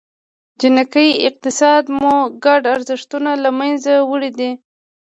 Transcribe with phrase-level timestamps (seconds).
[0.59, 2.15] جنګي اقتصاد مو
[2.45, 4.51] ګډ ارزښتونه له منځه وړي دي.